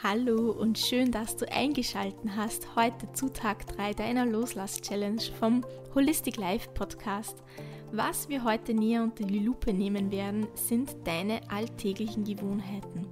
[0.00, 6.36] Hallo und schön, dass du eingeschalten hast heute zu Tag 3 deiner Loslass-Challenge vom Holistic
[6.36, 7.42] Life Podcast.
[7.90, 13.08] Was wir heute näher unter die Lupe nehmen werden, sind deine alltäglichen Gewohnheiten.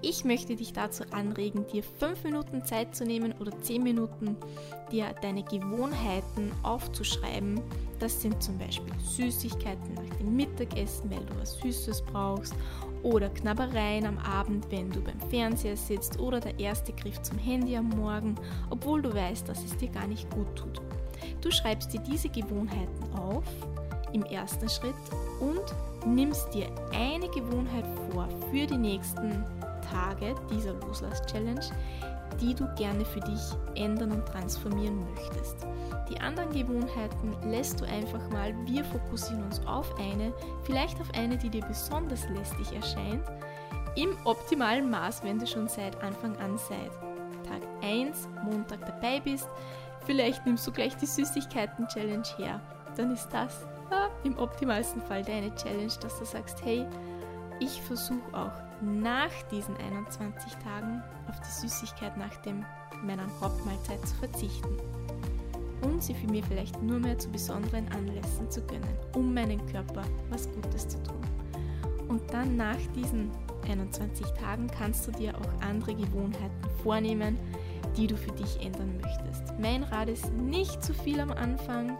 [0.00, 4.38] Ich möchte dich dazu anregen, dir 5 Minuten Zeit zu nehmen oder 10 Minuten,
[4.90, 7.60] dir deine Gewohnheiten aufzuschreiben.
[7.98, 12.54] Das sind zum Beispiel Süßigkeiten nach dem Mittagessen, weil du was Süßes brauchst,
[13.02, 17.76] oder Knabbereien am Abend, wenn du beim Fernseher sitzt, oder der erste Griff zum Handy
[17.76, 18.36] am Morgen,
[18.70, 20.80] obwohl du weißt, dass es dir gar nicht gut tut.
[21.40, 23.44] Du schreibst dir diese Gewohnheiten auf
[24.12, 24.94] im ersten Schritt
[25.40, 25.62] und
[26.06, 29.44] nimmst dir eine Gewohnheit vor für die nächsten
[29.90, 31.62] Tage dieser Loslass-Challenge,
[32.40, 33.40] die du gerne für dich
[33.74, 35.66] ändern und transformieren möchtest.
[36.08, 38.54] Die anderen Gewohnheiten lässt du einfach mal.
[38.66, 40.32] Wir fokussieren uns auf eine,
[40.64, 43.24] vielleicht auf eine, die dir besonders lästig erscheint.
[43.94, 46.92] Im optimalen Maß, wenn du schon seit Anfang an seit
[47.46, 49.48] Tag 1, Montag dabei bist.
[50.06, 52.60] Vielleicht nimmst du gleich die Süßigkeiten-Challenge her.
[52.96, 56.86] Dann ist das ja, im optimalsten Fall deine Challenge, dass du sagst, hey,
[57.62, 62.64] ich versuche auch nach diesen 21 Tagen auf die Süßigkeit nach dem,
[63.04, 64.76] meiner Hauptmahlzeit zu verzichten
[65.82, 70.02] und sie für mich vielleicht nur mehr zu besonderen Anlässen zu gönnen, um meinem Körper
[70.30, 71.20] was Gutes zu tun.
[72.08, 73.30] Und dann nach diesen
[73.68, 77.38] 21 Tagen kannst du dir auch andere Gewohnheiten vornehmen,
[77.96, 79.54] die du für dich ändern möchtest.
[79.60, 81.96] Mein Rat ist nicht zu viel am Anfang,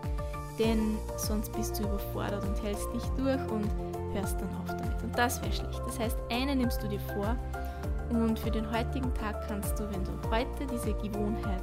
[0.63, 3.69] denn sonst bist du überfordert und hältst nicht durch und
[4.15, 5.03] hörst dann auf damit.
[5.03, 5.81] Und das wäre schlecht.
[5.87, 7.37] Das heißt, eine nimmst du dir vor
[8.11, 11.63] und für den heutigen Tag kannst du, wenn du heute diese Gewohnheit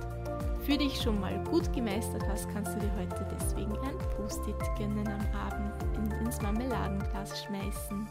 [0.66, 5.08] für dich schon mal gut gemeistert hast, kannst du dir heute deswegen ein Post-it gönnen
[5.08, 8.08] am Abend in, ins Marmeladenglas schmeißen